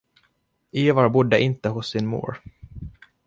Ivar 0.71 1.09
bodde 1.09 1.39
inte 1.41 1.69
hos 1.69 1.89
sin 1.91 2.07
mor. 2.07 2.41